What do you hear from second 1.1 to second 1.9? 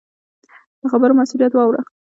مسؤلیت واوره.